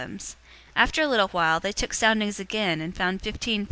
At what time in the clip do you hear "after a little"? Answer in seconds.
0.75-1.27